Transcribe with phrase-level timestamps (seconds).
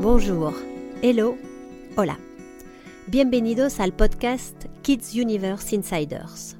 [0.00, 0.54] Bonjour,
[1.02, 1.36] hello,
[1.96, 2.20] hola.
[3.08, 6.56] Bienvenidos al podcast Kids Universe Insiders.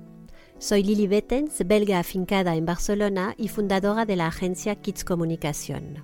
[0.58, 6.02] Soy Lili Bettens, belga afincada en Barcelona y fundadora de la agencia Kids Comunicación.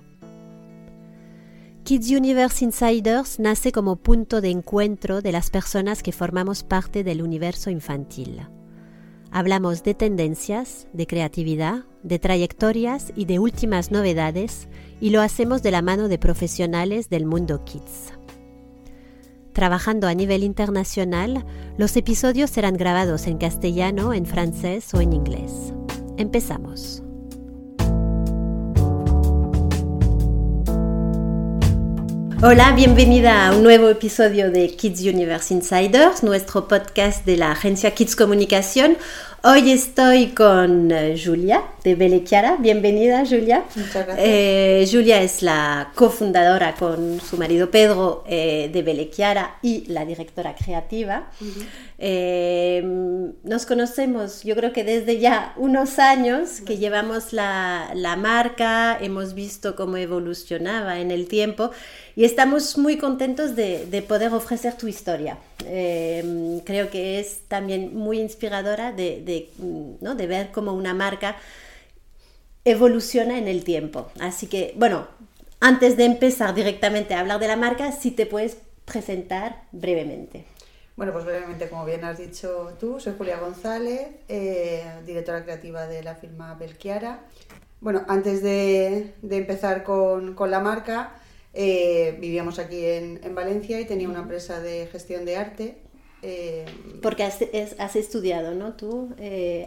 [1.83, 7.21] Kids Universe Insiders nace como punto de encuentro de las personas que formamos parte del
[7.21, 8.47] universo infantil.
[9.37, 14.69] Hablamos de tendencias, de creatividad, de trayectorias y de últimas novedades
[15.01, 18.13] y lo hacemos de la mano de profesionales del mundo kids.
[19.51, 21.45] Trabajando a nivel internacional,
[21.77, 25.73] los episodios serán grabados en castellano, en francés o en inglés.
[26.15, 27.04] Empezamos.
[32.47, 37.95] Hola, bienvenida a un nuevo episodio de Kids Universe Insiders, nuestro podcast de la agencia
[37.95, 38.97] Kids Comunicación.
[39.41, 42.57] Hoy estoy con eh, Julia de Belechiara.
[42.57, 43.63] Bienvenida, Julia.
[43.75, 44.19] Muchas gracias.
[44.19, 50.53] Eh, Julia es la cofundadora con su marido Pedro eh, de Belechiara y la directora
[50.53, 51.31] creativa.
[51.97, 52.81] Eh,
[53.43, 59.33] nos conocemos, yo creo que desde ya unos años que llevamos la, la marca, hemos
[59.33, 61.71] visto cómo evolucionaba en el tiempo
[62.15, 65.37] y estamos muy contentos de, de poder ofrecer tu historia.
[65.65, 69.49] Eh, creo que es también muy inspiradora de, de,
[70.01, 70.15] ¿no?
[70.15, 71.37] de ver cómo una marca
[72.65, 74.11] evoluciona en el tiempo.
[74.19, 75.07] Así que, bueno,
[75.59, 80.45] antes de empezar directamente a hablar de la marca, si te puedes presentar brevemente.
[80.95, 86.01] Bueno, pues brevemente, como bien has dicho tú, soy Julia González, eh, directora creativa de
[86.03, 87.25] la firma Belchiara.
[87.81, 91.11] Bueno, antes de, de empezar con, con, la marca,
[91.53, 95.77] eh, vivíamos aquí en, en, Valencia y tenía una empresa de gestión de arte.
[96.21, 96.63] Eh,
[97.01, 98.77] Porque has, es, has, estudiado, ¿no?
[98.77, 99.13] Tú,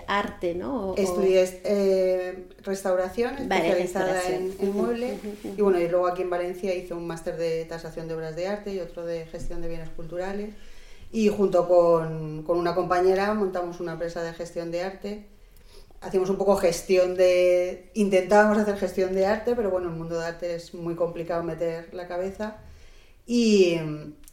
[0.07, 0.93] arte, ¿no?
[0.93, 4.55] O, Estudié restauración, vale, especializada restauración.
[4.59, 5.19] En, en, muebles.
[5.23, 5.59] -huh.
[5.59, 8.49] Y bueno, y luego aquí en Valencia hice un máster de tasación de obras de
[8.49, 10.55] arte y otro de gestión de bienes culturales.
[11.11, 15.39] Y junto con, con una compañera montamos una empresa de gestión de arte
[16.01, 17.91] hacíamos un poco gestión de...
[17.95, 21.43] Intentábamos hacer gestión de arte, pero bueno, en el mundo de arte es muy complicado
[21.43, 22.59] meter la cabeza.
[23.27, 23.77] Y,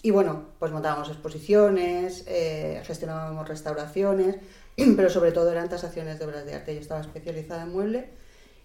[0.02, 4.38] y bueno, pues montábamos exposiciones, eh, gestionábamos restauraciones,
[4.76, 6.74] pero sobre todo eran tasaciones de obras de arte.
[6.74, 8.10] Yo estaba especializada en mueble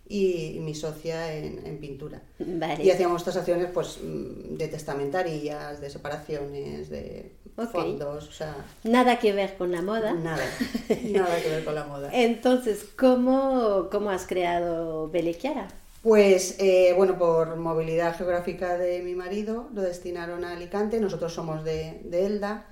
[0.09, 2.23] y, y mi socia en, en pintura.
[2.39, 2.85] Vale.
[2.85, 7.69] Y hacíamos tasaciones pues de testamentarías, de separaciones, de okay.
[7.73, 8.55] fondos, o sea...
[8.85, 10.13] Nada que ver con la moda.
[10.13, 10.45] Nada,
[11.05, 12.11] nada que ver con la moda.
[12.13, 15.69] Entonces, ¿cómo, cómo has creado Belechiara?
[16.03, 21.63] Pues, eh, bueno, por movilidad geográfica de mi marido, lo destinaron a Alicante, nosotros somos
[21.63, 22.67] de, de Elda,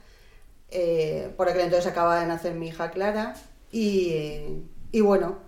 [0.71, 3.34] eh, por aquel entonces acaba de nacer mi hija Clara
[3.71, 4.43] y,
[4.93, 5.39] y bueno,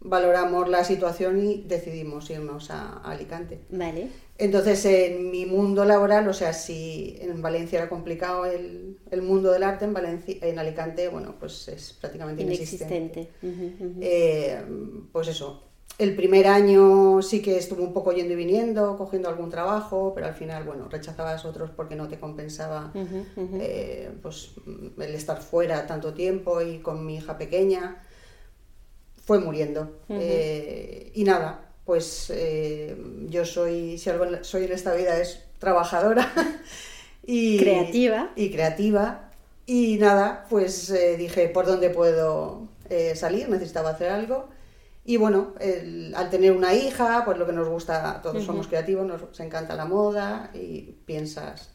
[0.00, 3.60] valoramos la situación y decidimos irnos a, a, Alicante.
[3.70, 4.08] Vale.
[4.38, 9.50] Entonces, en mi mundo laboral, o sea, si en Valencia era complicado el, el mundo
[9.50, 12.94] del arte, en, Valencia, en Alicante, bueno, pues es prácticamente inexistente.
[12.96, 13.30] inexistente.
[13.42, 13.98] Uh -huh, uh -huh.
[14.00, 14.62] Eh,
[15.10, 15.64] pues eso,
[15.98, 20.28] el primer año sí que estuvo un poco yendo y viniendo, cogiendo algún trabajo, pero
[20.28, 23.58] al final, bueno, rechazabas otros porque no te compensaba uh -huh, uh -huh.
[23.60, 24.52] Eh, pues,
[24.98, 28.04] el estar fuera tanto tiempo y con mi hija pequeña.
[29.28, 29.82] Fue muriendo.
[30.08, 30.18] Uh -huh.
[30.22, 32.96] eh, y nada, pues eh,
[33.28, 36.32] yo soy, si algo soy en esta vida es trabajadora.
[37.26, 38.30] y, creativa.
[38.36, 39.30] Y creativa.
[39.66, 42.68] Y nada, pues eh, dije, ¿por dónde puedo
[43.14, 43.50] salir?
[43.50, 44.48] Necesitaba hacer algo.
[45.04, 48.46] Y bueno, el, al tener una hija, pues lo que nos gusta, todos uh -huh.
[48.46, 51.68] somos creativos, nos encanta la moda y piensas.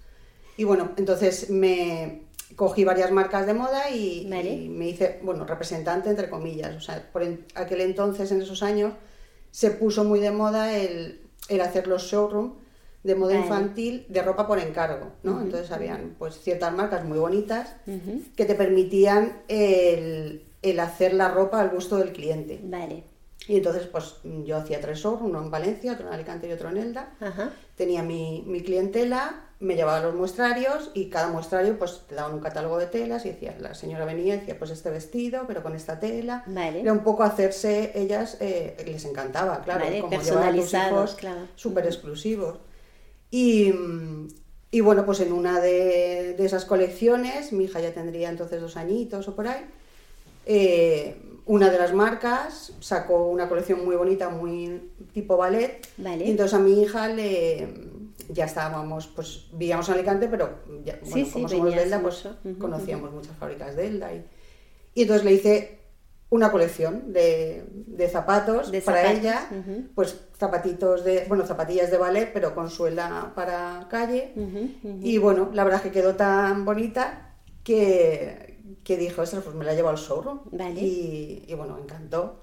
[0.57, 2.23] Y bueno, entonces me
[2.55, 4.53] cogí varias marcas de moda y, vale.
[4.53, 6.75] y me hice, bueno, representante entre comillas.
[6.75, 8.93] O sea, por en, aquel entonces, en esos años,
[9.51, 12.53] se puso muy de moda el, el hacer los showrooms
[13.03, 13.45] de moda vale.
[13.45, 15.33] infantil de ropa por encargo, ¿no?
[15.33, 15.41] Uh -huh.
[15.43, 18.21] Entonces habían pues ciertas marcas muy bonitas uh -huh.
[18.35, 22.59] que te permitían el, el, hacer la ropa al gusto del cliente.
[22.63, 23.03] Vale.
[23.45, 24.15] Y entonces, pues
[24.45, 27.13] yo hacía tres showrooms, uno en Valencia, otro en Alicante y otro en Elda.
[27.19, 27.49] Uh -huh.
[27.75, 32.41] Tenía mi, mi, clientela, me llevaba los muestrarios y cada muestrario pues te daban un
[32.41, 35.73] catálogo de telas y decía, la señora venía y decía, pues este vestido, pero con
[35.73, 36.43] esta tela.
[36.47, 36.81] Vale.
[36.81, 41.47] Era un poco hacerse, ellas eh, les encantaba, claro, vale, como hijos claro.
[41.55, 42.57] súper exclusivos.
[43.31, 43.73] Y,
[44.69, 48.77] y, bueno, pues en una de, de, esas colecciones, mi hija ya tendría entonces dos
[48.77, 49.65] añitos o por ahí,
[50.45, 51.15] eh,
[51.45, 55.87] una de las marcas sacó una colección muy bonita, muy tipo ballet.
[55.97, 56.25] Vale.
[56.25, 57.92] Y entonces a mi hija le
[58.29, 61.99] ya estábamos, pues vivíamos en Alicante, pero ya, bueno, sí, como sí, somos de Elda,
[62.01, 63.15] pues uh -huh, conocíamos uh -huh.
[63.17, 64.13] muchas fábricas de Elda.
[64.13, 64.25] Y,
[64.95, 65.83] y entonces le hice
[66.33, 69.47] una colección de, zapatos para ella,
[69.93, 74.33] pues zapatitos de, bueno, zapatillas de ballet, pero con suela para calle.
[75.01, 79.75] Y bueno, la verdad es que quedó tan bonita que, que dijo, pues me la
[79.75, 80.39] llevo al showroom.
[80.75, 82.41] Y, y, bueno, encantó.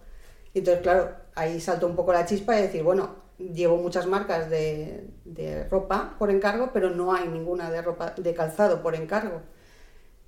[0.55, 3.17] Y entonces, claro, ahí saltó un poco la chispa de decir, bueno,
[3.55, 8.35] llevo muchas marcas de, de ropa por encargo, pero no hay ninguna de ropa de
[8.35, 9.43] calzado por encargo.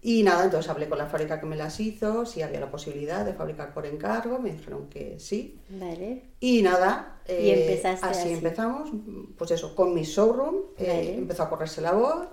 [0.05, 3.25] Y nada, entonces hablé con la fábrica que me las hizo, si había la posibilidad
[3.25, 5.61] de fabricar por encargo, me dijeron que sí.
[5.69, 6.25] Vale.
[6.41, 8.91] Y nada, eh, así, empezamos,
[9.39, 12.27] pues eso, con mi showroom, eh, empezó a correrse la voz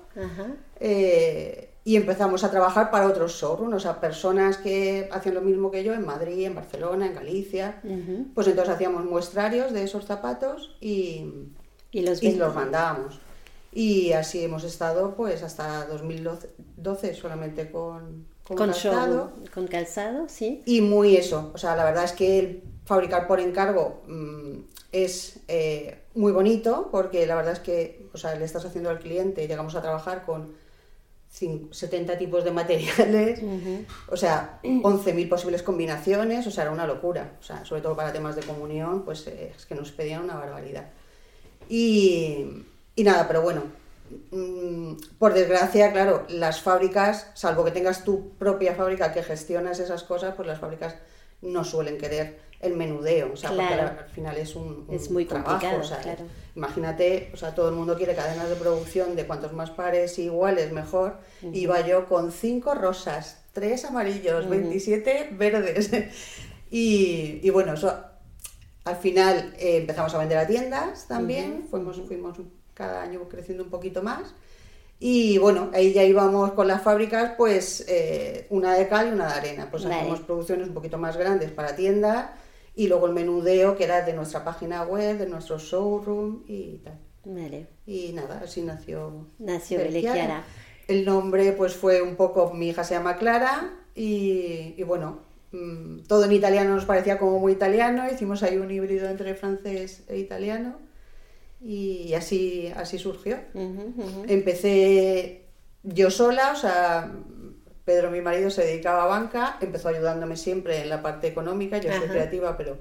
[0.79, 5.71] eh, y empezamos a trabajar para otros showrooms, o sea, personas que hacían lo mismo
[5.71, 7.81] que yo en Madrid, en Barcelona, en Galicia.
[8.33, 11.25] Pues entonces hacíamos muestrarios de esos zapatos y,
[11.91, 13.19] y los, y los mandábamos.
[13.71, 19.33] Y así hemos estado pues hasta 2012 solamente con, con, calzado.
[19.53, 20.61] con calzado, sí.
[20.65, 24.57] Y muy eso, o sea, la verdad es que el fabricar por encargo mm,
[24.91, 28.99] es eh, muy bonito porque la verdad es que, o sea, le estás haciendo al
[28.99, 30.53] cliente, llegamos a trabajar con
[31.29, 33.39] 70 tipos de materiales,
[34.07, 38.11] o sea, 11.000 posibles combinaciones, o sea, era una locura, o sea, sobre todo para
[38.11, 40.89] temas de comunión, pues eh, es que nos pedían una barbaridad.
[41.69, 42.65] Y,
[42.95, 43.63] y nada, pero bueno,
[44.31, 50.03] mm, por desgracia, claro, las fábricas, salvo que tengas tu propia fábrica que gestionas esas
[50.03, 50.95] cosas, pues las fábricas
[51.41, 55.81] no suelen querer el menudeo, o sea, porque al final es un, es muy complicado,
[56.55, 60.73] imagínate, o sea, todo el mundo quiere cadenas de producción de cuantos más pares iguales
[60.73, 65.89] mejor, y va yo con cinco rosas, tres amarillos, 27 verdes,
[66.69, 67.95] y, y, bueno, eso
[68.83, 72.37] al final eh, empezamos a vender a tiendas también, fuimos, fuimos
[72.73, 74.33] cada año creciendo un poquito más.
[75.01, 79.27] Y bueno, ahí ya íbamos con las fábricas, pues eh, una de cal y una
[79.27, 79.67] de arena.
[79.71, 82.31] Pues hacemos producciones un poquito más grandes para tiendas
[82.75, 86.99] y luego el menudeo que era de nuestra página web, de nuestro showroom y tal.
[87.85, 89.27] Y nada, así nació.
[89.39, 90.43] Nació Belequiara.
[90.87, 95.19] El nombre pues fue un poco, mi hija se llama Clara y, y bueno,
[95.51, 100.03] mm, todo en italiano nos parecía como muy italiano, hicimos ahí un híbrido entre francés
[100.07, 100.77] e italiano
[101.61, 103.37] y así, así surgió.
[104.27, 105.45] Empecé
[105.83, 107.11] yo sola, o sea,
[107.89, 111.91] Pedro, mi marido, se dedicaba a banca, empezó ayudándome siempre en la parte económica, yo
[111.91, 112.77] soy creativa, pero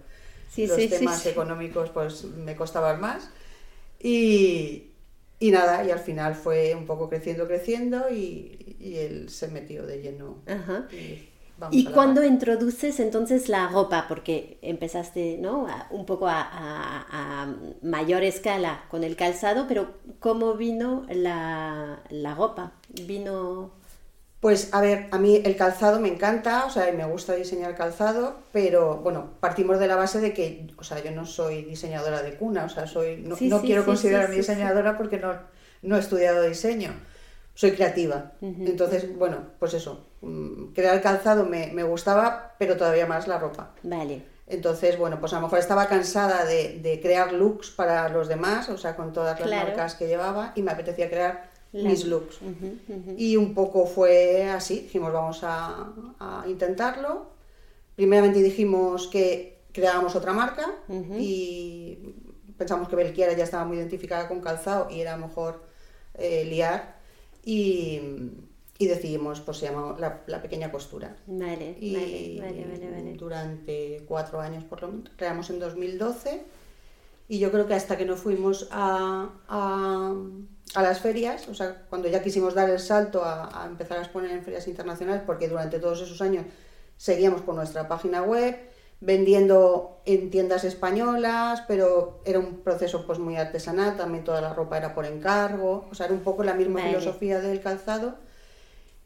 [0.54, 3.30] los temas económicos pues me costaban más.
[3.98, 4.88] Y,
[5.40, 9.86] y, nada, y al final fue un poco creciendo, creciendo y, y él se metió
[9.86, 10.42] de lleno
[11.72, 15.66] y cuando introduces entonces la ropa, porque empezaste ¿no?
[15.90, 22.72] un poco a, mayor escala con el calzado, pero ¿cómo vino la, la, ropa?
[23.06, 23.77] Vino...
[24.40, 28.36] Pues a ver, a mí el calzado me encanta, o sea, me gusta diseñar calzado,
[28.52, 32.34] pero bueno, partimos de la base de que, o sea, yo no soy diseñadora de
[32.36, 35.34] cuna, o sea, soy, no, no quiero considerarme diseñadora porque no,
[35.82, 36.92] no he estudiado diseño
[37.58, 38.34] soy creativa.
[38.40, 43.72] Entonces, bueno, pues eso, mm, crear calzado me, me, gustaba, pero todavía más la ropa.
[43.82, 44.22] Vale.
[44.46, 48.68] Entonces, bueno, pues a lo mejor estaba cansada de, de crear looks para los demás,
[48.68, 52.38] o sea, con todas las marcas que llevaba, y me apetecía crear mis looks.
[53.16, 57.26] Y un poco fue así, dijimos, vamos a, a intentarlo.
[57.96, 60.74] Primeramente dijimos que creábamos otra marca
[61.18, 61.98] y
[62.56, 65.62] pensamos que Belquiera ya estaba muy identificada con calzado y era mejor
[66.14, 66.96] eh, liar
[67.44, 68.00] y,
[68.78, 71.16] y decidimos, pues se llama la, Pequeña Costura.
[71.26, 76.42] Vale, y vale, vale, Durante cuatro años por lo menos, creamos en 2012
[77.28, 80.14] y yo creo que hasta que no fuimos a, a,
[80.74, 84.02] a, las ferias, o sea, cuando ya quisimos dar el salto a, a, empezar a
[84.02, 86.44] exponer en ferias internacionales, porque durante todos esos años
[86.96, 88.56] seguíamos con nuestra página web,
[89.00, 94.76] vendiendo en tiendas españolas, pero era un proceso pues muy artesanal, también toda la ropa
[94.76, 98.16] era por encargo, o sea, era un poco la misma filosofía del calzado.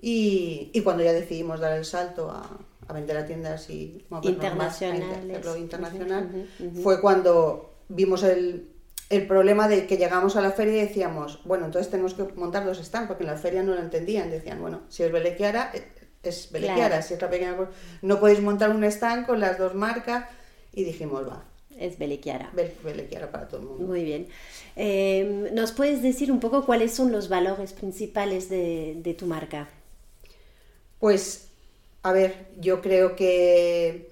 [0.01, 5.57] Y, y, cuando ya decidimos dar el salto a, a vender a tiendas y internacionales,
[5.57, 6.49] internacional,
[6.83, 8.72] fue cuando vimos el,
[9.13, 12.65] el, problema de que llegamos a la feria y decíamos, bueno, entonces tenemos que montar
[12.65, 15.73] dos stands, porque en la feria no lo entendían, decían, bueno, si es Belequiara,
[16.23, 17.57] es Belequiara, si es la pequeña
[18.03, 20.27] no podéis montar un stand con las dos marcas
[20.73, 21.45] y dijimos, va.
[21.79, 22.53] Es Belequiara.
[22.85, 23.87] Belequiara para todo el mundo.
[23.87, 24.29] Muy bien.
[24.77, 29.69] Em, ¿Nos puedes decir un poco cuáles son los valores principales de, de tu marca?
[31.01, 31.49] Pues,
[32.03, 34.11] a ver, yo creo que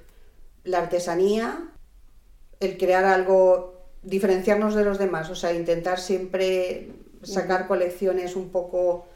[0.65, 1.71] la artesanía,
[2.61, 3.70] el crear algo,
[4.03, 6.91] diferenciarnos de los demás, o sea, intentar siempre
[7.23, 9.07] sacar colecciones un poco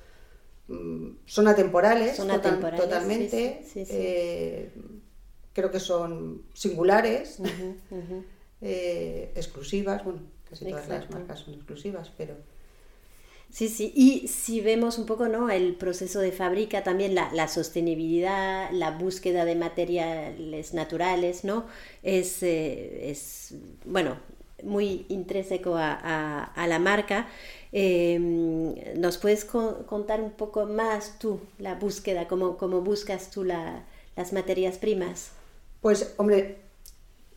[0.68, 3.64] Mm, son atemporales, totalmente.
[3.74, 4.72] Eh,
[5.52, 7.38] creo que son singulares,
[8.62, 12.36] eh, exclusivas, bueno, casi todas las marcas son exclusivas, pero...
[13.50, 15.48] Sí, sí, y si vemos un poco ¿no?
[15.48, 21.66] el proceso de fábrica, también la, sostenibilidad, la búsqueda de materiales naturales, ¿no?
[22.02, 24.16] Es, eh, es bueno,
[24.62, 27.28] muy intrínseco a, la marca.
[27.72, 34.32] Em, ¿Nos puedes contar un poco más tú la búsqueda, cómo, cómo buscas tú las
[34.32, 35.32] materias primas?
[35.80, 36.58] Pues, hombre,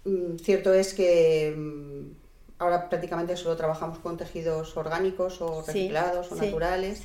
[0.05, 2.11] mm, cierto es que mm,
[2.59, 7.01] ahora prácticamente solo trabajamos con tejidos orgánicos o reciclados o naturales.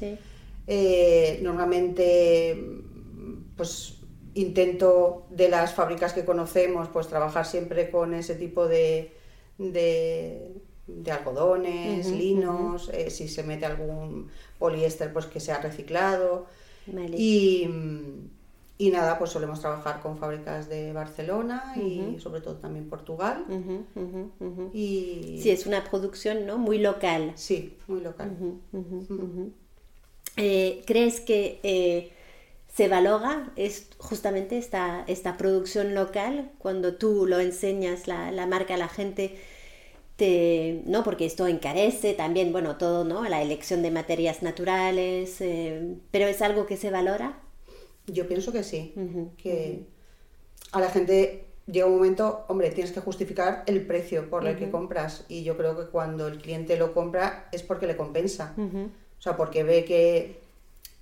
[0.67, 3.95] Eh, normalmente, mm, pues
[4.35, 9.13] intento de las fábricas que conocemos, pues trabajar siempre con ese tipo de,
[9.59, 10.53] de,
[11.11, 14.29] algodones, linos, eh, si se mete algún
[14.59, 16.47] poliéster, pues que sea reciclado.
[17.17, 17.69] Y,
[18.79, 23.45] y, nada, pues solemos trabajar con fábricas de Barcelona y sobre todo también Portugal.
[24.73, 25.39] y...
[25.41, 26.59] Sí, es una producción ¿no?
[26.59, 27.33] muy local.
[27.37, 28.37] Sí, muy local.
[30.37, 32.13] Eh, ¿Crees que eh,
[32.75, 38.75] se valora es justamente esta, esta producción local cuando tú lo enseñas la, la marca
[38.75, 39.39] a la gente?
[40.85, 41.03] ¿no?
[41.03, 43.29] Porque esto encarece también, bueno, todo, ¿no?
[43.29, 47.41] La elección de materias naturales, eh, pero es algo que se valora.
[48.07, 48.95] Yo pienso que sí,
[49.37, 49.87] que
[50.73, 54.71] a la gente llega un momento, hombre, tienes que justificar el precio por el que
[54.71, 59.23] compras y yo creo que cuando el cliente lo compra es porque le compensa, o
[59.23, 60.42] sea, porque ve que,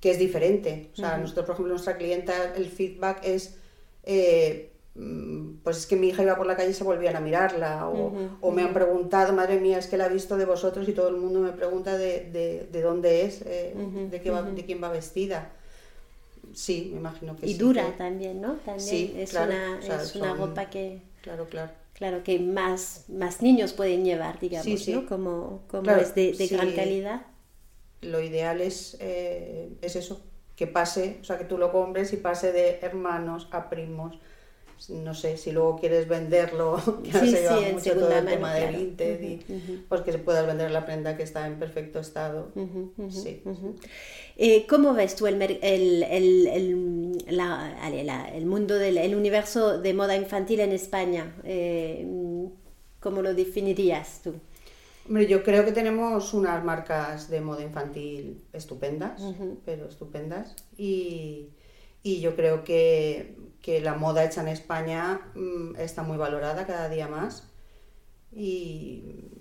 [0.01, 0.91] que es diferente.
[0.95, 3.57] O sea, nosotros, por ejemplo, nuestra clienta, el feedback es...
[4.05, 7.21] Eh, Mm, pues es que mi hija iba por la calle y se volvían a
[7.21, 10.93] mirarla, o, me han preguntado, madre mía, es que la he visto de vosotros y
[10.93, 13.75] todo el mundo me pregunta de, de, dónde es, eh,
[14.11, 15.53] de, qué va, de quién va vestida.
[16.53, 17.55] Sí, me imagino que y sí.
[17.55, 18.55] Y dura también, ¿no?
[18.57, 21.03] También es, una, es una ropa que...
[21.23, 21.71] Claro, claro.
[21.95, 25.07] Claro, que más, más niños pueden llevar, digamos, ¿no?
[25.07, 27.23] Como, como es de, gran calidad.
[28.03, 30.23] Lo ideal es, eh, es eso,
[30.57, 34.19] que pase, o sea, que tú lo compres y pase de hermanos a primos,
[34.89, 39.21] no sé, si luego quieres venderlo, que se lleva mucho todo el tema de Vinted,
[39.23, 39.37] y,
[39.89, 42.53] pues que puedas vender la prenda que está en perfecto estado.
[43.11, 43.43] sí.
[44.37, 46.47] Eh, ¿Cómo ves tú el, el, el,
[47.27, 51.37] el mundo del el universo de moda infantil en España?
[51.45, 52.07] Eh,
[53.01, 54.35] ¿Cómo lo definirías tú?
[55.07, 59.23] Hombre, yo creo que tenemos unas marcas de moda infantil estupendas,
[59.65, 60.55] pero estupendas.
[60.77, 61.51] Y,
[62.03, 66.89] y yo creo que que la moda hecha en España mm, está muy valorada cada
[66.89, 67.49] día más
[68.33, 69.40] y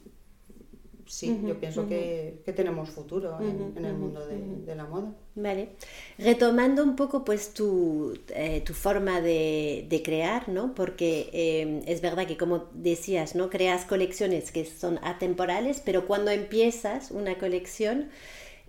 [1.10, 5.12] sí, yo pienso que, tenemos futuro en, el mundo de, la moda.
[5.36, 5.70] Vale.
[6.18, 10.76] Retomando un poco pues tu, eh, tu forma de, crear, ¿no?
[10.76, 13.50] Porque eh, es verdad que como decías, ¿no?
[13.50, 18.10] Creas colecciones que son atemporales, pero cuando empiezas una colección...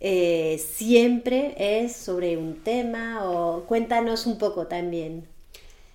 [0.03, 5.29] Eh, siempre es sobre un tema o cuéntanos un poco también.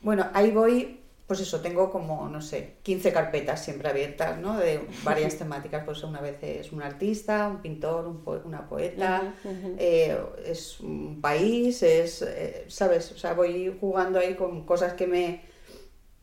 [0.04, 4.58] Bueno, ahí voy, pues eso, tengo como, no sé, 15 carpetas siempre abiertas, ¿no?
[4.58, 8.15] De varias temáticas, pues una vez es un artista, un pintor,
[8.46, 9.34] una poeta,
[9.79, 10.15] eh,
[10.46, 13.12] es un país, es, eh, ¿sabes?
[13.12, 15.41] O sea, voy jugando ahí con cosas que me,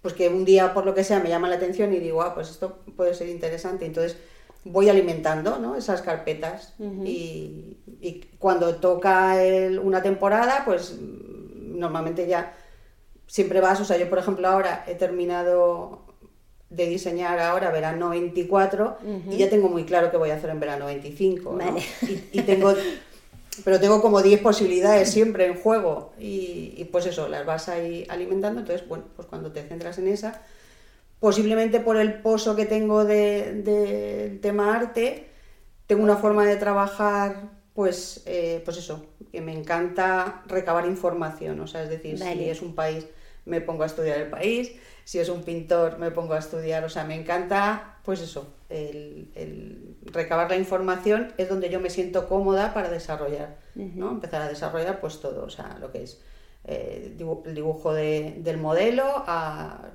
[0.02, 2.32] pues que un día por lo que sea me llama la atención y digo, ah,
[2.32, 4.16] pues esto puede ser interesante, entonces
[4.64, 5.74] voy alimentando ¿no?
[5.74, 7.78] esas carpetas y,
[8.38, 9.36] cuando toca
[9.82, 12.54] una temporada, pues normalmente ya
[13.32, 16.02] siempre vas, o sea, yo por ejemplo ahora he terminado
[16.68, 18.98] de diseñar ahora verano 24
[19.30, 21.58] y ya tengo muy claro qué voy a hacer en verano 25.
[22.30, 22.74] Y, tengo,
[23.64, 28.60] pero tengo como 10 posibilidades siempre en juego y, pues eso, las vas ahí alimentando.
[28.60, 30.42] Entonces, bueno, pues cuando te centras en esa,
[31.18, 35.30] posiblemente por el pozo que tengo del de, tema arte,
[35.86, 41.66] tengo una forma de trabajar, pues, eh, pues eso, que me encanta recabar información, o
[41.66, 43.06] sea, es decir, si es un país
[43.44, 44.72] me pongo a estudiar el país,
[45.04, 49.96] si es un pintor me pongo a estudiar, o sea, me encanta, pues eso, el,
[50.04, 54.10] recabar la información es donde yo me siento cómoda para desarrollar, ¿no?
[54.10, 56.20] Empezar a desarrollar pues todo, o sea, lo que es
[56.64, 59.90] eh, el dibujo del modelo, a,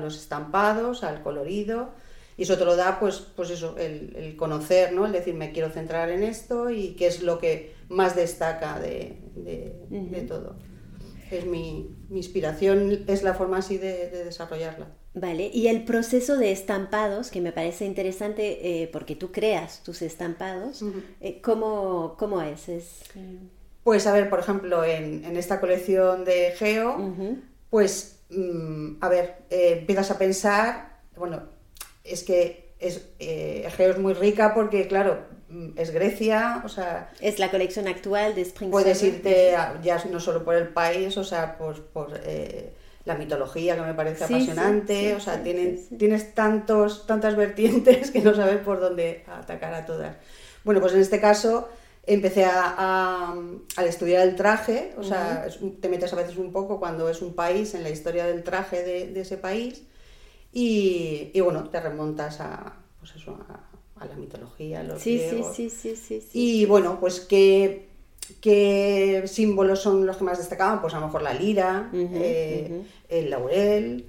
[0.00, 1.90] los estampados, al colorido,
[2.36, 5.04] y eso te lo da, pues, pues eso, el, conocer, ¿no?
[5.06, 9.18] El decir, me quiero centrar en esto y qué es lo que más destaca de,
[9.34, 10.56] de todo
[11.38, 14.88] es mi, inspiración, es la forma así de, desarrollarla.
[15.14, 20.02] Vale, y el proceso de estampados, que me parece interesante eh, porque tú creas tus
[20.02, 20.82] estampados,
[21.20, 22.70] eh, ¿cómo, es?
[23.84, 26.96] Pues a ver, por ejemplo, en, esta colección de Geo,
[27.68, 31.42] pues mm, a ver, eh, empiezas a pensar, bueno,
[32.04, 35.24] es que es, eh, Egeo es muy rica porque, claro,
[35.76, 37.10] es Grecia, o sea...
[37.20, 41.24] Es la colección actual de Spring Puedes irte ya no solo por el país, o
[41.24, 42.72] sea, por, por eh,
[43.04, 48.34] la mitología que me parece apasionante, o sea, tienes, tienes tantos, tantas vertientes que no
[48.34, 50.16] sabes por dónde atacar a todas.
[50.64, 51.68] Bueno, pues en este caso
[52.04, 53.34] empecé a,
[53.76, 55.46] a, estudiar el traje, o sea,
[55.80, 58.82] te metes a veces un poco cuando es un país en la historia del traje
[58.82, 59.82] de, ese país
[60.52, 63.71] y, y, bueno, te remontas a, pues eso, a,
[64.04, 65.20] la mitología, a los sí,
[65.54, 67.88] Sí, sí, sí, sí, Y bueno, pues qué,
[68.40, 73.30] qué símbolos son los que más destacaban, pues a lo mejor la lira, eh, el
[73.30, 74.06] laurel,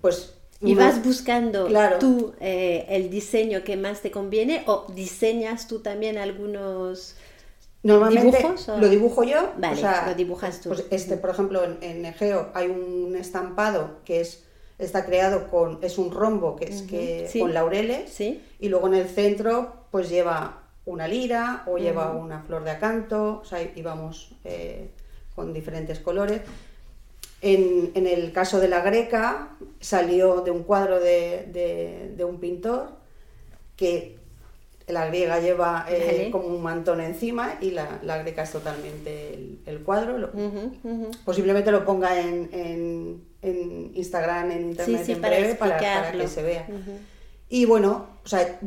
[0.00, 1.68] pues y vas buscando
[2.00, 7.14] tú eh, el diseño que más te conviene o diseñas tú también algunos
[7.82, 8.44] Normalmente
[8.80, 9.52] lo dibujo yo.
[9.58, 10.70] Vale, lo dibujas tú.
[10.70, 14.42] Pues este, por ejemplo, en, Egeo hay un estampado que es
[14.78, 18.42] está creado con es un rombo que es que con laureles ¿Sí?
[18.60, 23.40] y luego en el centro pues lleva una lira o lleva una flor de acanto,
[23.42, 24.90] o sea, íbamos eh,
[25.34, 26.42] con diferentes colores.
[27.42, 32.38] En, en, el caso de la greca salió de un cuadro de, de, de un
[32.38, 32.90] pintor
[33.76, 34.16] que
[34.88, 39.80] la griega lleva eh, como un mantón encima y la, la greca es totalmente el,
[39.80, 40.30] cuadro.
[41.24, 46.42] Posiblemente lo ponga en, en, en, Instagram, en internet en breve para, para, que se
[46.42, 46.66] vea.
[47.48, 48.58] Y bueno, o sea,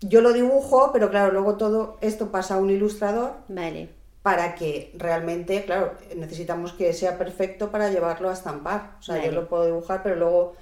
[0.00, 3.32] yo lo dibujo, pero claro, luego todo esto pasa a un ilustrador.
[3.48, 3.88] Vale.
[4.22, 8.96] Para que realmente, claro, necesitamos que sea perfecto para llevarlo a estampar.
[8.98, 10.54] O sea, yo lo puedo dibujar, pero luego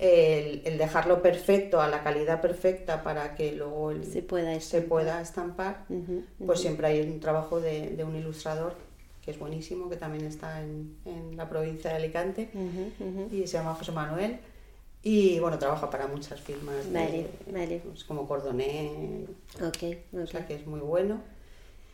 [0.00, 5.84] el, dejarlo perfecto, a la calidad perfecta para que luego se, pueda se, pueda estampar,
[6.44, 8.74] pues siempre hay un trabajo de, un ilustrador
[9.30, 12.50] que es buenísimo, que también está en, la provincia de Alicante
[13.30, 14.38] y se llama José Manuel.
[15.02, 16.84] Y bueno, trabaja para muchas firmas
[17.84, 19.26] pues, como Cordoné,
[20.12, 21.20] o sea que es muy bueno.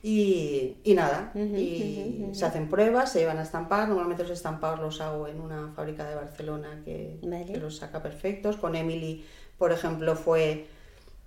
[0.03, 3.89] Y, y nada, y se hacen pruebas, se llevan a estampar.
[3.89, 7.19] Normalmente los estampados los hago en una fábrica de Barcelona que,
[7.61, 8.57] los saca perfectos.
[8.57, 9.25] Con Emily,
[9.59, 10.67] por ejemplo, fue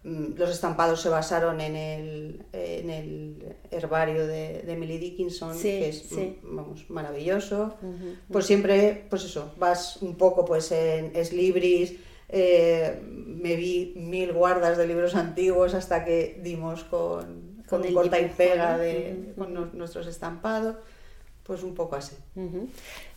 [0.04, 6.56] los estampados se basaron en el, en el herbario de, Emily Dickinson, que es mm,
[6.56, 7.76] vamos, maravilloso.
[8.32, 11.96] Pues siempre, pues eso, vas un poco pues en Slibris,
[12.30, 18.30] eh, me vi mil guardas de libros antiguos hasta que dimos con con, corta y
[18.30, 20.76] pega de, con nuestros estampados,
[21.44, 22.16] pues un poco así.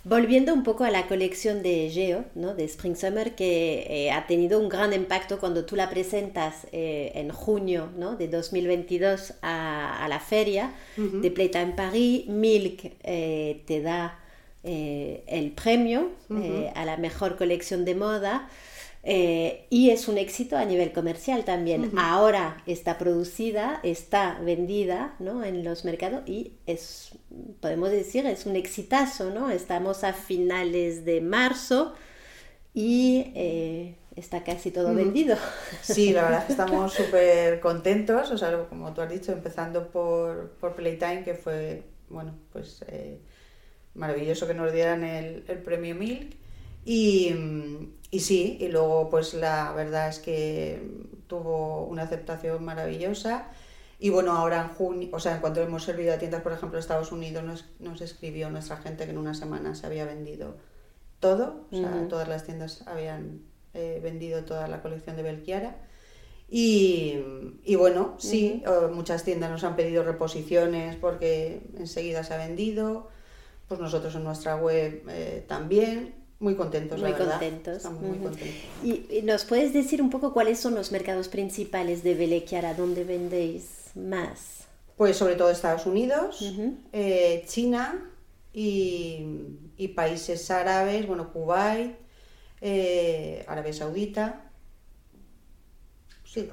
[0.04, 2.56] Volviendo un poco a la colección de Geo, ¿no?
[2.56, 7.12] de Spring Summer, que eh, ha tenido un gran impacto cuando tú la presentas eh,
[7.14, 8.16] en junio ¿no?
[8.16, 12.26] de 2022 a, a la feria de Plata en París.
[12.26, 14.18] Milk eh, te da
[14.64, 16.10] el premio
[16.74, 18.48] a la mejor colección de moda.
[19.04, 21.92] Eh, y es un éxito a nivel comercial también.
[21.98, 25.44] Ahora está producida, está vendida ¿no?
[25.44, 27.10] en los mercados y es,
[27.60, 29.30] podemos decir, es un exitazo.
[29.30, 29.50] ¿no?
[29.50, 31.94] Estamos a finales de marzo
[32.74, 35.36] y eh, está casi todo vendido.
[35.82, 40.50] Sí, la verdad que estamos súper contentos, o sea, como tú has dicho, empezando por,
[40.60, 43.18] por Playtime, que fue, bueno, pues eh,
[43.94, 46.36] maravilloso que nos dieran el, el premio Milk.
[46.84, 47.34] Y,
[48.12, 50.82] y sí, y luego pues la verdad es que
[51.28, 53.48] tuvo una aceptación maravillosa.
[53.98, 56.78] Y bueno, ahora en junio, o sea, en cuanto hemos servido a tiendas, por ejemplo,
[56.78, 60.56] Estados Unidos nos, nos escribió nuestra gente que en una semana se había vendido
[61.20, 63.40] todo, o sea, todas las tiendas habían
[63.72, 65.76] eh, vendido toda la colección de Belchiara.
[66.50, 67.18] Y,
[67.64, 73.08] y bueno, sí, muchas tiendas nos han pedido reposiciones porque enseguida se ha vendido,
[73.68, 76.21] pues nosotros en nuestra web eh, también.
[76.42, 77.76] Muy contentos, muy la contentos.
[77.76, 78.56] Estamos muy contentos.
[78.82, 83.92] ¿Y, nos puedes decir un poco cuáles son los mercados principales de Belequiara, dónde vendéis
[83.94, 84.64] más?
[84.96, 86.52] Pues sobre todo Estados Unidos,
[86.92, 88.10] eh, China
[88.52, 91.92] y, países árabes, bueno, Kuwait,
[92.60, 94.50] eh, Arabia Saudita,
[96.24, 96.48] sí,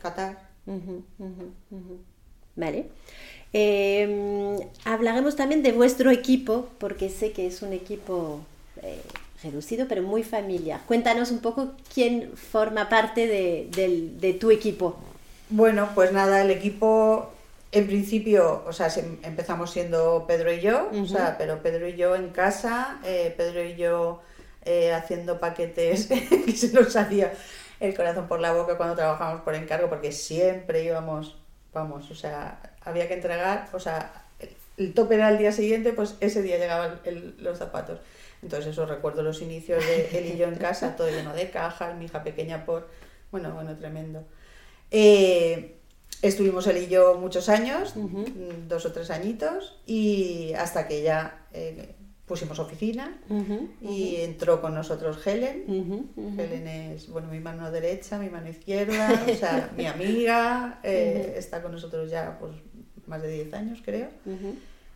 [0.00, 0.48] Qatar.
[2.54, 2.88] Vale.
[3.52, 8.40] Em, hablaremos también de vuestro equipo, porque sé que es un equipo
[8.82, 9.00] eh,
[9.44, 10.80] reducido, pero muy familiar.
[10.86, 14.96] Cuéntanos un poco quién forma parte de, tu equipo.
[15.50, 17.30] Bueno, pues nada, el equipo
[17.70, 18.88] en principio, o sea,
[19.22, 23.64] empezamos siendo Pedro y yo, o sea, pero Pedro y yo en casa, eh, Pedro
[23.64, 24.22] y yo
[24.64, 26.06] eh, haciendo paquetes
[26.46, 27.32] que se nos salía
[27.80, 31.36] el corazón por la boca cuando trabajamos por encargo, porque siempre íbamos,
[31.72, 34.24] vamos, o sea, había que entregar, o sea,
[34.76, 37.00] el tope era el día siguiente, pues ese día llegaban
[37.38, 38.00] los zapatos.
[38.44, 41.96] Entonces eso recuerdo los inicios de él y yo en casa, todo lleno de cajas,
[41.96, 42.90] mi hija pequeña por...
[43.32, 44.22] Bueno, bueno, tremendo.
[44.90, 45.76] Eh,
[46.20, 47.94] estuvimos él y yo muchos años,
[48.68, 51.94] dos o tres añitos, y hasta que ya eh,
[52.26, 53.18] pusimos oficina
[53.80, 56.10] y entró con nosotros Helen.
[56.38, 61.62] Helen es, bueno, mi mano derecha, mi mano izquierda, o sea, mi amiga, eh, está
[61.62, 62.52] con nosotros ya pues
[63.06, 64.10] más de 10 años, creo.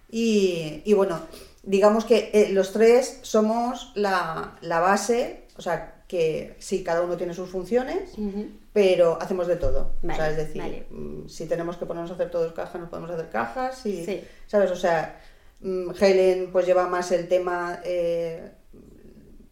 [0.08, 1.20] Y, y, bueno,
[1.62, 7.16] digamos que eh, los tres somos la, la, base, o sea, que sí, cada uno
[7.16, 8.12] tiene sus funciones,
[8.72, 9.92] pero hacemos de todo.
[10.02, 13.10] o sea, es decir, mm, si tenemos que ponernos a hacer todos cajas, nos podemos
[13.10, 14.70] hacer cajas, y, ¿sabes?
[14.70, 15.20] O sea,
[15.60, 17.80] mm, Helen pues lleva más el tema...
[17.84, 18.52] Eh,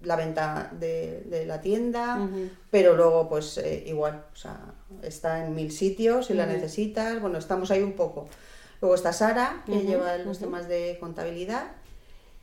[0.06, 2.28] la venta de, la tienda,
[2.70, 7.38] pero luego pues eh, igual, o sea, está en mil sitios si la necesitas, bueno,
[7.38, 8.28] estamos ahí un poco.
[8.80, 11.72] Luego está Sara, que lleva los temas de contabilidad.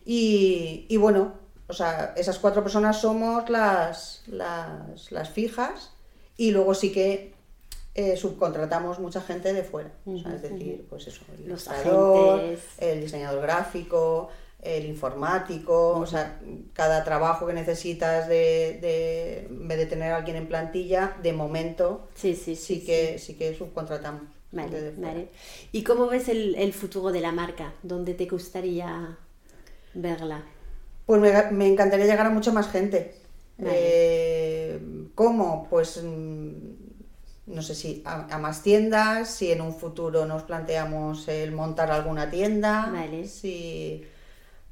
[0.05, 1.33] Y, y, bueno,
[1.67, 5.91] o sea, esas cuatro personas somos las, las, las fijas.
[6.35, 7.33] Y luego sí que
[7.95, 9.91] eh, subcontratamos mucha gente de fuera.
[10.05, 12.41] es decir, pues eso, el ilustrador,
[12.79, 14.29] el diseñador gráfico,
[14.63, 16.39] el informático, o sea,
[16.73, 21.33] cada trabajo que necesitas de, de, en vez de tener a alguien en plantilla, de
[21.33, 24.23] momento sí, sí, sí, que, sí que subcontratamos.
[24.53, 25.29] Vale,
[25.71, 27.73] ¿Y cómo ves el, futuro de la marca?
[27.81, 29.17] ¿Dónde te gustaría
[29.95, 30.43] verla?
[31.07, 33.15] Pues me, encantaría llegar a mucha más gente.
[33.57, 34.79] Eh,
[35.15, 35.67] ¿Cómo?
[35.69, 36.51] Pues mm,
[37.47, 42.29] no sé si a, más tiendas, si en un futuro nos planteamos el montar alguna
[42.29, 43.27] tienda, vale.
[43.27, 44.05] si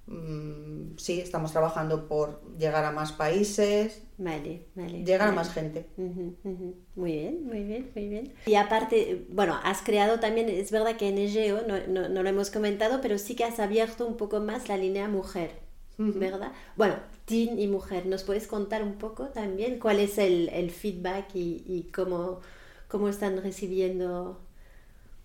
[0.08, 4.04] Mm, sí, estamos trabajando por llegar a más países.
[4.18, 5.04] Vale, vale.
[5.04, 5.88] Llegar a más gente.
[5.98, 8.34] Muy bien, muy bien, muy bien.
[8.46, 12.30] Y aparte, bueno, has creado también, es verdad que en Egeo, no, no, no, lo
[12.30, 15.52] hemos comentado, pero sí que has abierto un poco más la línea mujer,
[15.98, 16.52] ¿verdad?
[16.76, 18.06] Bueno, teen y mujer.
[18.06, 22.42] ¿Nos puedes contar un poco también cuál es el, el feedback y, y cómo,
[22.88, 24.42] cómo están recibiendo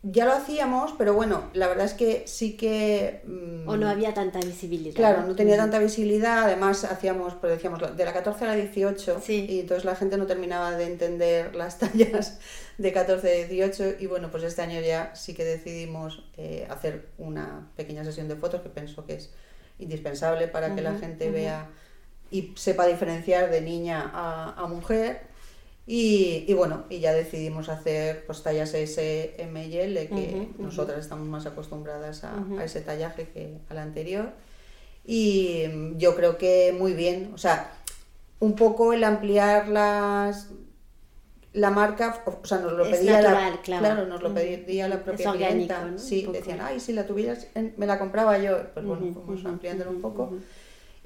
[0.08, 3.22] ya lo hacíamos, pero bueno, la verdad es que sí que...
[3.66, 4.94] o no había tanta visibilidad.
[4.94, 9.20] Claro, no, tenía tanta visibilidad, además hacíamos, pues decíamos, de la 14 a la 18,
[9.28, 12.38] y entonces la gente no terminaba de entender las tallas
[12.78, 17.08] de 14 a 18, y bueno, pues este año ya sí que decidimos eh, hacer
[17.18, 19.32] una pequeña sesión de fotos que pienso que es
[19.80, 21.68] indispensable para que la gente vea
[22.30, 25.35] y sepa diferenciar de niña a, a mujer
[25.88, 31.26] y, bueno, y ya decidimos hacer pues tallas S, M y L, que nosotras estamos
[31.28, 34.32] más acostumbradas a, ese tallaje que al anterior.
[35.04, 35.64] Y
[35.96, 37.72] yo creo que muy bien, o sea,
[38.40, 40.50] un poco el ampliar las
[41.52, 44.06] la marca, o sea, nos lo pedía la, claro.
[44.06, 45.92] nos lo pedía la propia clienta.
[45.96, 47.46] Sí, decían, ay, si la tuvieras,
[47.76, 48.58] me la compraba yo.
[48.74, 50.34] Pues bueno, fuimos ampliándolo un poco.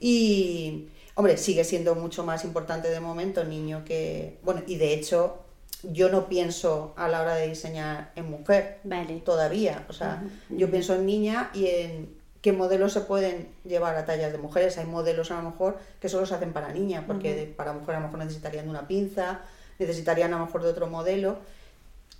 [0.00, 4.38] Y, Hombre, sigue siendo mucho más importante de momento niño que...
[4.42, 5.44] Bueno, y de hecho
[5.82, 9.20] yo no pienso a la hora de diseñar en mujer vale.
[9.20, 9.84] todavía.
[9.88, 14.32] O sea, yo pienso en niña y en qué modelos se pueden llevar a tallas
[14.32, 14.78] de mujeres.
[14.78, 18.00] Hay modelos a lo mejor que solo se hacen para niña, porque para mujer a
[18.00, 19.40] lo mejor necesitarían una pinza,
[19.78, 21.38] necesitarían a lo mejor de otro modelo.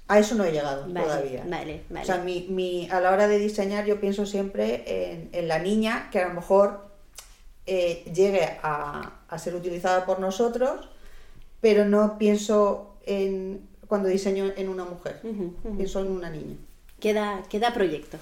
[0.09, 1.45] A eso no he llegado todavía.
[1.47, 2.03] Vale, vale.
[2.03, 5.61] O sea, mi, mi, a la hora de diseñar yo pienso siempre en, en la
[5.61, 6.90] niña, que a lo mejor
[7.67, 10.89] eh, llegue a, ser utilizada por nosotros,
[11.61, 15.21] pero no pienso en cuando diseño en una mujer,
[15.77, 16.57] pienso en una niña.
[17.01, 18.19] Queda, queda proyecto.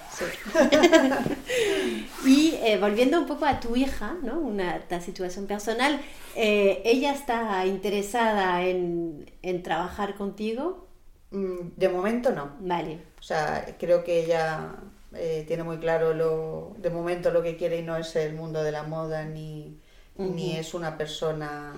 [2.25, 4.39] y eh, volviendo un poco a tu hija, ¿no?
[4.39, 5.99] una situación personal,
[6.35, 10.87] eh, ¿ella está interesada en, en trabajar contigo?
[11.31, 12.51] Mm, de momento no.
[12.61, 12.99] Vale.
[13.19, 14.75] O sea, creo que ella
[15.13, 18.63] eh, tiene muy claro lo, de momento lo que quiere y no es el mundo
[18.63, 19.79] de la moda ni,
[20.17, 21.73] ni es una persona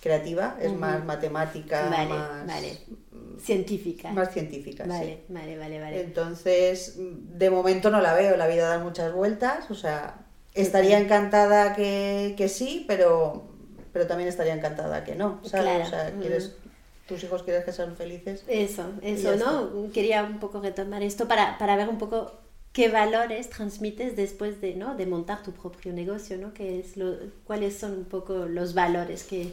[0.00, 1.90] creativa, es más matemática,
[2.46, 2.78] más
[3.40, 4.12] científica.
[4.12, 6.00] Más científica, vale, Vale, vale, vale.
[6.00, 11.74] Entonces, de momento no la veo, la vida da muchas vueltas, o sea, estaría encantada
[11.74, 13.48] que, que sí, pero,
[13.92, 15.86] pero también estaría encantada que no, ¿sabes?
[15.86, 16.56] O sea, quieres
[17.08, 18.44] tus hijos quieres que sean felices.
[18.46, 19.90] Eso, eso, ¿no?
[19.92, 22.32] Quería un poco retomar esto para, para ver un poco
[22.78, 24.94] qué valores transmites después de, ¿no?
[24.94, 26.54] de montar tu propio negocio, ¿no?
[26.54, 27.12] ¿Qué es lo,
[27.42, 29.52] ¿Cuáles son un poco los valores que...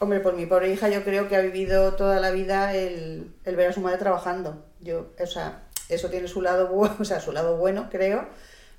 [0.00, 3.54] Hombre, por mi pobre hija yo creo que ha vivido toda la vida el, el
[3.54, 4.64] ver a su madre trabajando.
[4.80, 8.26] Yo, o sea, eso tiene su lado bueno, o sea, su lado bueno, creo,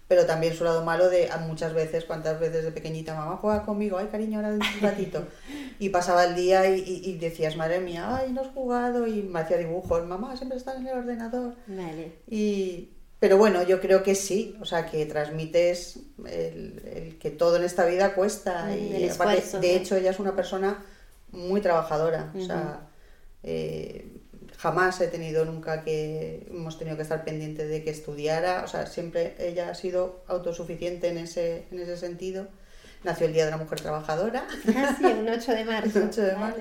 [0.10, 3.98] pero también su lado malo de muchas veces, cuántas veces de pequeñita, mamá juega conmigo,
[3.98, 5.24] ay cariño, ahora un ratito.
[5.80, 9.40] Y pasaba el día y, y, decías, madre mía, ay, no has jugado, y me
[9.40, 11.56] hacía dibujos, mamá, siempre estás en el ordenador.
[11.68, 12.18] Vale.
[12.30, 12.90] Y,
[13.22, 17.86] pero bueno, yo creo que sí, o sea, que transmites el, que todo en esta
[17.86, 18.66] vida cuesta.
[18.66, 20.84] Mm, y de hecho, ella es una persona
[21.30, 22.34] muy trabajadora.
[22.36, 22.90] O sea,
[23.44, 24.18] eh,
[24.58, 28.64] jamás he tenido nunca que hemos tenido que estar pendiente de que estudiara.
[28.64, 32.48] O sea, siempre ella ha sido autosuficiente en ese, en ese sentido.
[33.04, 34.48] Nació el Día de la Mujer Trabajadora.
[34.76, 36.00] Ah, sí, un 8 de marzo.
[36.10, 36.60] 8 de marzo.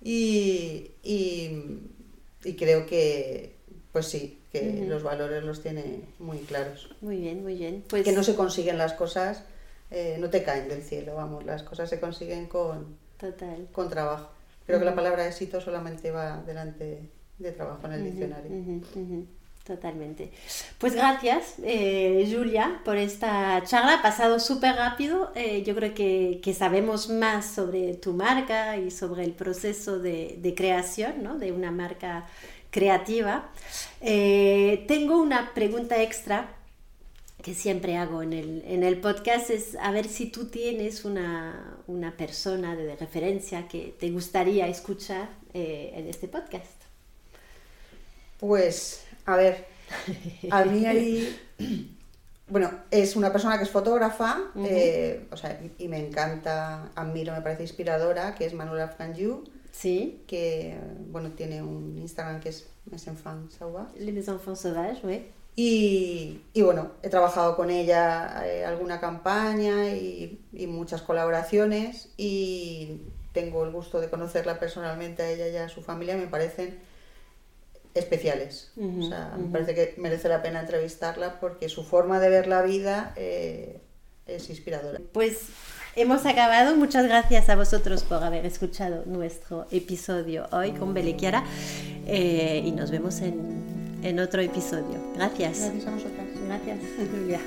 [0.00, 3.56] Y, y creo que,
[3.92, 6.90] pues sí, que los valores los tiene muy claros.
[7.00, 7.84] Muy bien, muy bien.
[7.88, 8.04] Pues...
[8.04, 9.44] Que no se consiguen las cosas,
[9.90, 13.68] eh, no te caen del cielo, vamos, las cosas se consiguen con, Total.
[13.72, 14.30] con trabajo.
[14.66, 18.50] Creo que la palabra éxito solamente va delante de trabajo en el diccionario.
[19.64, 20.32] Totalmente.
[20.78, 23.98] Pues gracias, eh, Julia, por esta charla.
[23.98, 25.30] Ha pasado súper rápido.
[25.34, 30.38] Eh, yo creo que, que, sabemos más sobre tu marca y sobre el proceso de,
[30.40, 31.38] de creación ¿no?
[31.38, 32.26] de una marca
[32.70, 33.50] creativa.
[34.00, 36.56] Eh, tengo una pregunta extra
[37.42, 41.78] que siempre hago en el, en el, podcast es a ver si tú tienes una,
[41.86, 46.82] una persona de, referencia que te gustaría escuchar eh, en este podcast.
[48.38, 49.66] Pues, a ver,
[50.50, 51.40] a mí hay...
[52.46, 57.42] Bueno, es una persona que es fotógrafa, eh, o sea, y me encanta, admiro, me
[57.42, 60.24] parece inspiradora, que es Manuela Franju Sí.
[60.26, 60.78] Que,
[61.08, 64.00] bueno, tiene un Instagram que es Mes Enfants Sauvages.
[64.00, 65.26] Les Enfants Sauvages, oui.
[65.56, 73.02] Y, y, bueno, he trabajado con ella eh, alguna campaña y, y, muchas colaboraciones y
[73.32, 76.78] tengo el gusto de conocerla personalmente a ella y a su familia, me parecen
[77.94, 78.72] especiales.
[78.76, 82.62] o sea, me parece que merece la pena entrevistarla porque su forma de ver la
[82.62, 83.80] vida eh,
[84.26, 85.00] es inspiradora.
[85.12, 85.48] Pues
[85.96, 86.76] Hemos acabado.
[86.76, 91.42] Muchas gracias a vosotros por haber escuchado nuestro episodio hoy con Belequiara
[92.06, 95.00] eh, y nos vemos en, en otro episodio.
[95.16, 95.58] Gracias.
[95.58, 96.26] Gracias a vosotras.
[96.46, 96.78] Gracias,
[97.10, 97.40] Julia.